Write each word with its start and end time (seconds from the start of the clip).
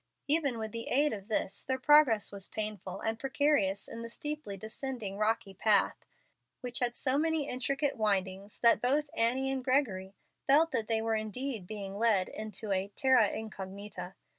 Even 0.27 0.57
with 0.57 0.71
the 0.71 0.87
aid 0.87 1.13
of 1.13 1.27
this 1.27 1.63
their 1.63 1.77
progress 1.77 2.31
was 2.31 2.49
painful 2.49 3.01
and 3.01 3.19
precarious 3.19 3.87
in 3.87 4.01
the 4.01 4.09
steeply 4.09 4.57
descending 4.57 5.15
rocky 5.19 5.53
path, 5.53 6.03
which 6.61 6.79
had 6.79 6.95
so 6.95 7.19
many 7.19 7.47
intricate 7.47 7.97
windings 7.97 8.57
that 8.61 8.81
both 8.81 9.11
Annie 9.15 9.51
and 9.51 9.63
Gregory 9.63 10.15
felt 10.47 10.71
that 10.71 10.87
they 10.87 11.03
were 11.03 11.13
indeed 11.15 11.67
being 11.67 11.99
led 11.99 12.29
into 12.29 12.71
a 12.71 12.87
terra 12.95 13.29
incognita. 13.29 14.15